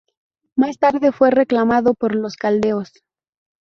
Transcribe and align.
Más 0.55 0.79
tarde 0.79 1.11
fue 1.11 1.29
reclamado 1.29 1.93
por 1.93 2.15
los 2.15 2.35
caldeos. 2.35 2.91